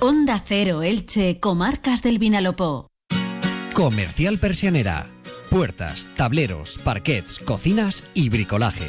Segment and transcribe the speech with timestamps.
[0.00, 2.86] Onda Cero Elche, Comarcas del Vinalopó.
[3.74, 5.10] Comercial Persianera.
[5.50, 8.88] Puertas, tableros, parquets, cocinas y bricolaje.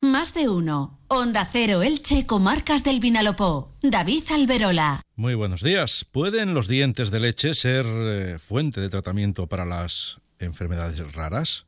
[0.00, 0.98] Más de uno.
[1.06, 3.72] Onda Cero Elche, Comarcas del Vinalopó.
[3.82, 5.02] David Alberola.
[5.14, 6.04] Muy buenos días.
[6.10, 11.66] ¿Pueden los dientes de leche ser eh, fuente de tratamiento para las enfermedades raras?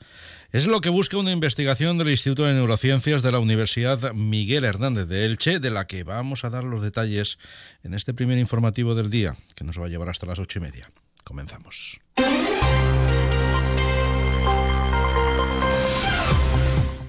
[0.51, 5.09] Es lo que busca una investigación del Instituto de Neurociencias de la Universidad Miguel Hernández
[5.09, 7.39] de Elche, de la que vamos a dar los detalles
[7.83, 10.63] en este primer informativo del día, que nos va a llevar hasta las ocho y
[10.63, 10.89] media.
[11.25, 12.01] Comenzamos.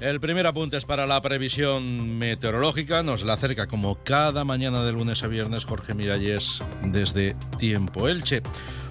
[0.09, 3.03] El primer apunte es para la previsión meteorológica.
[3.03, 8.41] Nos la acerca como cada mañana de lunes a viernes Jorge Miralles desde Tiempo Elche.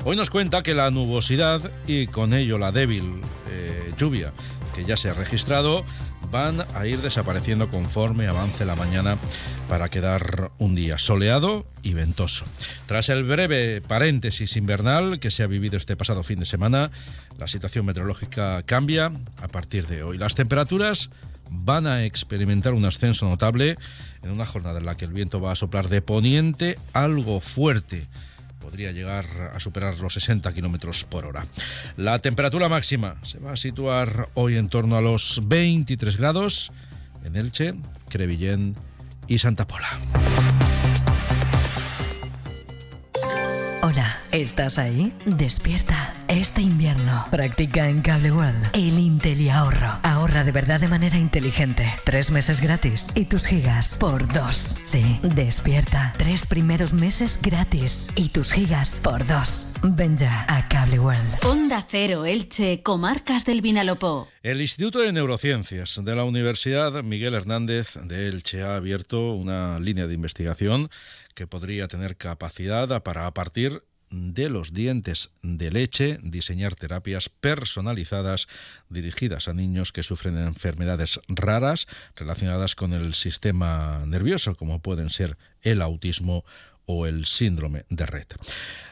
[0.05, 4.33] Hoy nos cuenta que la nubosidad y con ello la débil eh, lluvia
[4.73, 5.85] que ya se ha registrado
[6.30, 9.18] van a ir desapareciendo conforme avance la mañana
[9.68, 12.45] para quedar un día soleado y ventoso.
[12.87, 16.90] Tras el breve paréntesis invernal que se ha vivido este pasado fin de semana,
[17.38, 20.18] la situación meteorológica cambia a partir de hoy.
[20.18, 21.10] Las temperaturas
[21.51, 23.76] van a experimentar un ascenso notable
[24.23, 28.07] en una jornada en la que el viento va a soplar de poniente algo fuerte
[28.59, 31.46] podría llegar a superar los 60 kilómetros por hora.
[31.96, 36.73] La temperatura máxima se va a situar hoy en torno a los 23 grados
[37.24, 37.74] en Elche,
[38.09, 38.74] Crevillén
[39.26, 39.98] y Santa Pola.
[43.82, 45.12] Hola, ¿estás ahí?
[45.24, 46.15] Despierta.
[46.29, 49.98] Este invierno practica en Cable World el Intel ahorro.
[50.02, 51.87] Ahorra de verdad de manera inteligente.
[52.04, 54.76] Tres meses gratis y tus gigas por dos.
[54.85, 56.15] Sí, despierta.
[56.18, 59.68] Tres primeros meses gratis y tus gigas por dos.
[59.82, 61.45] Ven ya a Cable World.
[61.45, 64.28] Onda Cero Elche, Comarcas del Vinalopó.
[64.42, 70.06] El Instituto de Neurociencias de la Universidad Miguel Hernández de Elche ha abierto una línea
[70.06, 70.91] de investigación
[71.34, 78.48] que podría tener capacidad para a partir de los dientes de leche, diseñar terapias personalizadas
[78.88, 81.86] dirigidas a niños que sufren enfermedades raras
[82.16, 86.44] relacionadas con el sistema nervioso, como pueden ser el autismo
[86.86, 88.26] o el síndrome de red.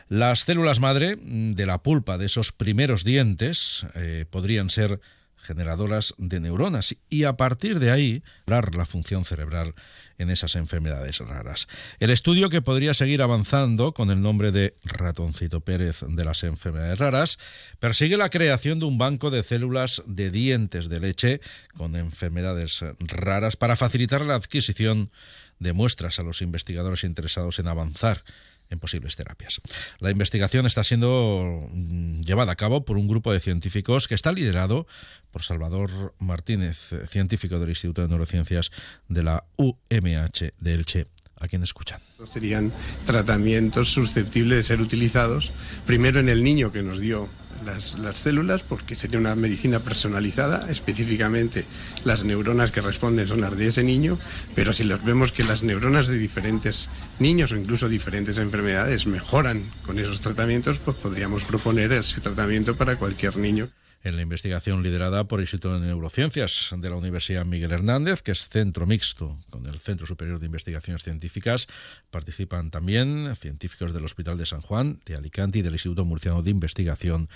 [0.08, 5.00] Las células madre de la pulpa de esos primeros dientes eh, podrían ser
[5.46, 9.74] generadoras de neuronas y a partir de ahí dar la función cerebral
[10.18, 11.68] en esas enfermedades raras.
[12.00, 16.98] El estudio que podría seguir avanzando con el nombre de Ratoncito Pérez de las enfermedades
[16.98, 17.38] raras
[17.78, 21.40] persigue la creación de un banco de células de dientes de leche
[21.76, 25.10] con enfermedades raras para facilitar la adquisición
[25.58, 28.24] de muestras a los investigadores interesados en avanzar
[28.70, 29.60] en posibles terapias.
[29.98, 34.32] La investigación está siendo mm, llevada a cabo por un grupo de científicos que está
[34.32, 34.86] liderado
[35.30, 38.70] por Salvador Martínez, científico del Instituto de Neurociencias
[39.08, 41.06] de la UMH de Elche
[41.40, 42.00] a quien escuchan.
[42.32, 42.72] Serían
[43.04, 45.52] tratamientos susceptibles de ser utilizados
[45.86, 47.28] primero en el niño que nos dio
[47.66, 51.64] las, las, células, porque sería una medicina personalizada, específicamente
[52.04, 54.18] las neuronas que responden son las de ese niño,
[54.54, 56.88] pero si los vemos que las neuronas de diferentes
[57.18, 62.96] niños o incluso diferentes enfermedades mejoran con esos tratamientos, pues podríamos proponer ese tratamiento para
[62.96, 63.68] cualquier niño
[64.06, 68.30] en la investigación liderada por el Instituto de Neurociencias de la Universidad Miguel Hernández, que
[68.30, 71.66] es centro mixto con el Centro Superior de Investigaciones Científicas.
[72.12, 76.52] Participan también científicos del Hospital de San Juan, de Alicante y del Instituto Murciano de
[76.52, 77.26] Investigación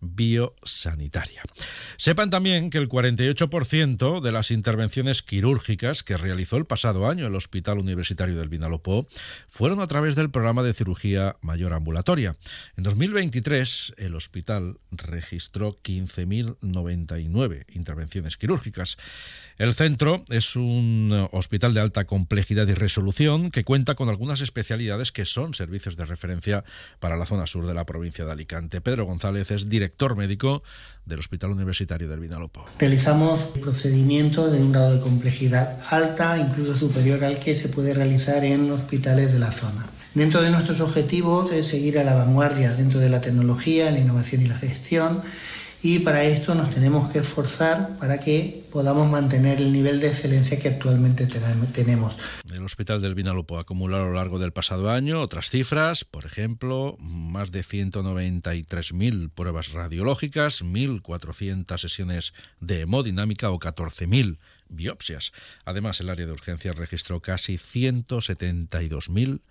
[0.00, 1.42] biosanitaria.
[1.96, 7.34] Sepan también que el 48% de las intervenciones quirúrgicas que realizó el pasado año el
[7.34, 9.06] Hospital Universitario del Vinalopó
[9.48, 12.36] fueron a través del programa de cirugía mayor ambulatoria.
[12.76, 18.98] En 2023 el hospital registró 15.099 intervenciones quirúrgicas.
[19.56, 25.12] El centro es un hospital de alta complejidad y resolución que cuenta con algunas especialidades
[25.12, 26.64] que son servicios de referencia
[26.98, 28.80] para la zona sur de la provincia de Alicante.
[28.80, 29.83] Pedro González es director
[30.16, 30.62] médico
[31.04, 32.64] del Hospital Universitario del Vinalopó.
[32.78, 38.44] Realizamos procedimientos de un grado de complejidad alta, incluso superior al que se puede realizar
[38.44, 39.86] en hospitales de la zona.
[40.14, 44.42] Dentro de nuestros objetivos es seguir a la vanguardia dentro de la tecnología, la innovación
[44.42, 45.22] y la gestión
[45.84, 50.58] y para esto nos tenemos que esforzar para que podamos mantener el nivel de excelencia
[50.58, 52.16] que actualmente tenemos.
[52.50, 56.96] El Hospital del Vinalopó acumuló a lo largo del pasado año otras cifras, por ejemplo,
[57.00, 64.38] más de 193.000 pruebas radiológicas, 1.400 sesiones de hemodinámica o 14.000
[64.70, 65.32] biopsias.
[65.66, 69.42] Además, el área de urgencias registró casi 172.000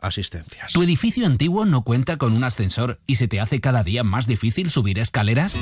[0.00, 0.72] asistencias.
[0.72, 4.26] ¿Tu edificio antiguo no cuenta con un ascensor y se te hace cada día más
[4.26, 5.56] difícil subir escaleras?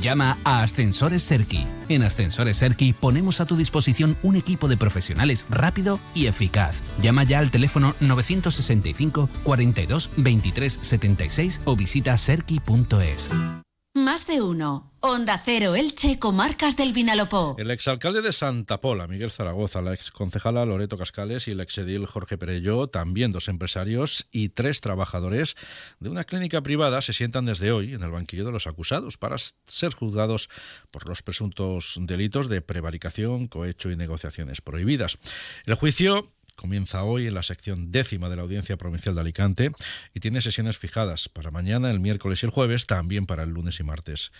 [0.00, 1.66] Llama a Ascensores Serki.
[1.88, 6.80] En Ascensores Serki ponemos a tu disposición un equipo de profesionales rápido y eficaz.
[7.02, 13.30] Llama ya al teléfono 965 42 23 76 o visita serki.es.
[13.94, 14.89] Más de uno.
[15.02, 17.56] Onda Cero Elche, Comarcas del Vinalopó.
[17.58, 22.36] El exalcalde de Santa Pola, Miguel Zaragoza, la exconcejala Loreto Cascales y el exedil Jorge
[22.36, 25.56] Perello, también dos empresarios y tres trabajadores
[26.00, 29.36] de una clínica privada, se sientan desde hoy en el banquillo de los acusados para
[29.38, 30.50] ser juzgados
[30.90, 35.16] por los presuntos delitos de prevaricación, cohecho y negociaciones prohibidas.
[35.64, 39.72] El juicio comienza hoy en la sección décima de la Audiencia Provincial de Alicante
[40.12, 43.80] y tiene sesiones fijadas para mañana, el miércoles y el jueves, también para el lunes
[43.80, 44.30] y martes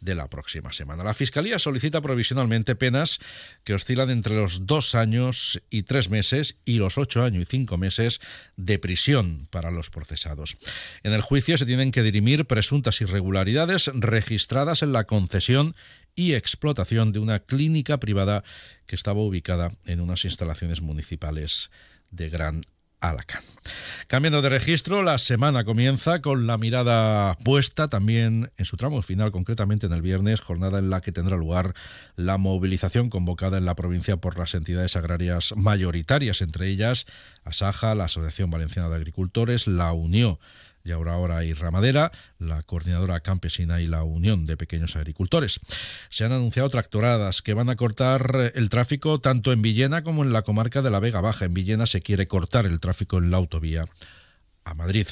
[0.00, 1.04] de la próxima semana.
[1.04, 3.18] La Fiscalía solicita provisionalmente penas
[3.64, 7.78] que oscilan entre los dos años y tres meses y los ocho años y cinco
[7.78, 8.20] meses
[8.56, 10.56] de prisión para los procesados.
[11.02, 15.74] En el juicio se tienen que dirimir presuntas irregularidades registradas en la concesión
[16.14, 18.42] y explotación de una clínica privada
[18.86, 21.70] que estaba ubicada en unas instalaciones municipales
[22.10, 22.62] de Gran
[23.00, 23.42] Alacán.
[24.06, 29.30] Cambiando de registro, la semana comienza con la mirada puesta también en su tramo final,
[29.32, 31.74] concretamente en el viernes, jornada en la que tendrá lugar
[32.16, 37.06] la movilización convocada en la provincia por las entidades agrarias mayoritarias, entre ellas
[37.44, 40.38] Asaja, la Asociación Valenciana de Agricultores, la Unión
[40.84, 45.60] y ahora ahora y Ramadera, la Coordinadora Campesina y la Unión de Pequeños Agricultores.
[46.08, 50.32] Se han anunciado tractoradas que van a cortar el tráfico tanto en Villena como en
[50.32, 51.44] la comarca de la Vega Baja.
[51.44, 53.86] En Villena se quiere cortar el tráfico en la autovía
[54.64, 55.06] a Madrid.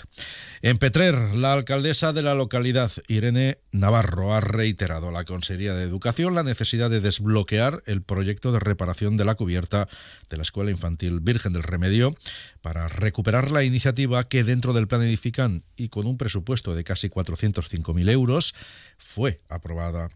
[0.62, 5.84] En Petrer, la alcaldesa de la localidad, Irene Navarro, ha reiterado a la Consejería de
[5.84, 9.88] Educación la necesidad de desbloquear el proyecto de reparación de la cubierta
[10.28, 12.14] de la Escuela Infantil Virgen del Remedio
[12.60, 17.08] para recuperar la iniciativa que dentro del plan Edifican y con un presupuesto de casi
[17.08, 18.54] 405.000 euros
[18.98, 20.08] fue aprobada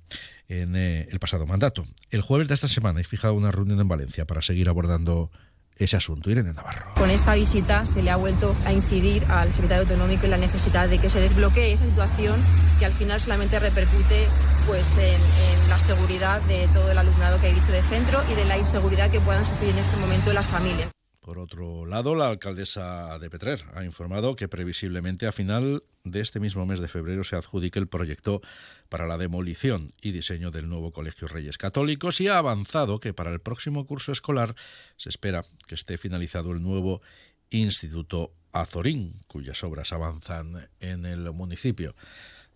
[0.49, 1.85] en eh, el pasado mandato.
[2.11, 5.31] El jueves de esta semana he fijado una reunión en Valencia para seguir abordando
[5.77, 6.31] ese asunto.
[6.31, 6.87] Irene Navarro.
[6.95, 10.89] Con esta visita se le ha vuelto a incidir al secretario autonómico en la necesidad
[10.89, 12.43] de que se desbloquee esa situación
[12.79, 14.27] que al final solamente repercute
[14.67, 18.35] pues en, en, la seguridad de todo el alumnado que he dicho de centro y
[18.35, 20.89] de la inseguridad que puedan sufrir en este momento las familias.
[21.23, 26.41] Por otro lado, la alcaldesa de Petrer ha informado que previsiblemente a final de este
[26.41, 28.43] mismo mes de febrero se adjudique el proyecto
[28.89, 33.31] para la demolición y diseño del nuevo Colegio Reyes Católicos y ha avanzado que para
[33.31, 34.57] el próximo curso escolar
[34.97, 37.03] se espera que esté finalizado el nuevo
[37.51, 41.95] Instituto Azorín, cuyas obras avanzan en el municipio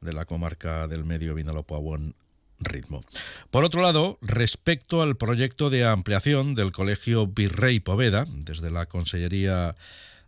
[0.00, 1.76] de la comarca del Medio Vinalopó
[2.58, 3.04] ritmo.
[3.50, 9.76] Por otro lado, respecto al proyecto de ampliación del Colegio Virrey Poveda, desde la Consellería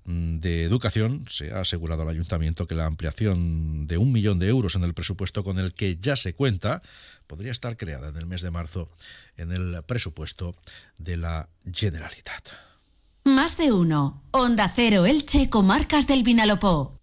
[0.05, 4.49] mm, de Educación se ha asegurado al Ayuntamiento que la ampliación de un millón de
[4.49, 6.83] euros en el presupuesto con el que ya se cuenta
[7.27, 8.89] podría estar creada en el mes de marzo
[9.37, 10.55] en el presupuesto
[10.97, 12.49] de la Generalitat.
[13.25, 14.23] Más de uno.
[14.31, 16.99] Onda Cero Elche, Comarcas del Vinalopó.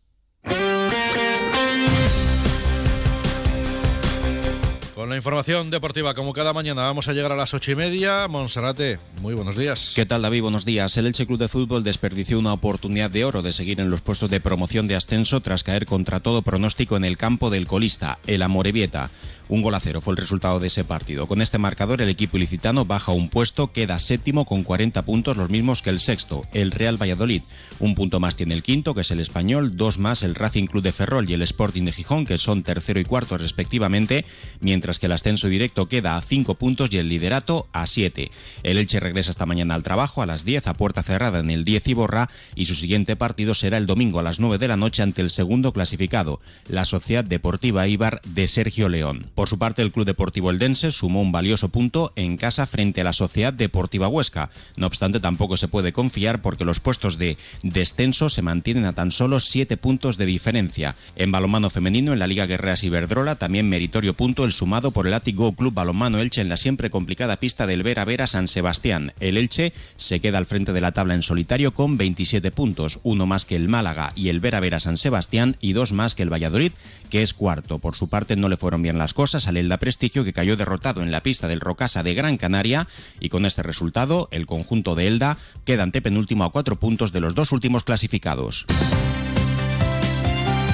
[5.08, 8.28] La información deportiva, como cada mañana, vamos a llegar a las ocho y media.
[8.28, 9.94] Monserrate, muy buenos días.
[9.96, 10.42] ¿Qué tal, David?
[10.42, 10.98] Buenos días.
[10.98, 14.32] El Elche Club de Fútbol desperdició una oportunidad de oro de seguir en los puestos
[14.32, 18.42] de promoción de ascenso tras caer contra todo pronóstico en el campo del colista, el
[18.42, 19.12] Amorebieta.
[19.48, 21.28] Un gol a cero fue el resultado de ese partido.
[21.28, 25.52] Con este marcador, el equipo ilicitano baja un puesto, queda séptimo con 40 puntos, los
[25.52, 27.44] mismos que el sexto, el Real Valladolid.
[27.80, 30.82] Un punto más tiene el quinto, que es el Español, dos más el Racing Club
[30.82, 34.26] de Ferrol y el Sporting de Gijón, que son tercero y cuarto respectivamente,
[34.62, 38.32] mientras que el ascenso directo queda a cinco puntos y el liderato a siete.
[38.64, 41.66] El Elche regresa esta mañana al trabajo a las 10 a puerta cerrada en el
[41.66, 44.78] 10 y borra y su siguiente partido será el domingo a las 9 de la
[44.78, 49.28] noche ante el segundo clasificado, la Sociedad Deportiva Ibar de Sergio León.
[49.36, 53.04] Por su parte, el Club Deportivo Eldense sumó un valioso punto en casa frente a
[53.04, 54.50] la Sociedad Deportiva Huesca.
[54.78, 59.12] No obstante, tampoco se puede confiar porque los puestos de descenso se mantienen a tan
[59.12, 60.96] solo siete puntos de diferencia.
[61.18, 65.14] En balonmano femenino, en la Liga Guerreras Iberdrola, también meritorio punto el sumado por el
[65.14, 69.12] Atigo Club Balonmano Elche en la siempre complicada pista del Vera Vera San Sebastián.
[69.20, 73.26] El Elche se queda al frente de la tabla en solitario con 27 puntos, uno
[73.26, 76.32] más que el Málaga y el Vera Vera San Sebastián y dos más que el
[76.32, 76.72] Valladolid,
[77.10, 77.80] que es cuarto.
[77.80, 81.02] Por su parte, no le fueron bien las cosas al Elda Prestigio, que cayó derrotado
[81.02, 82.88] en la pista del Rocasa de Gran Canaria,
[83.20, 87.34] y con este resultado, el conjunto de Elda queda antepenúltimo a cuatro puntos de los
[87.34, 88.68] dos últimos clasificados.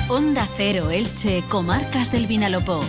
[0.09, 2.83] Onda Cero Elche, Comarcas del Vinalopó.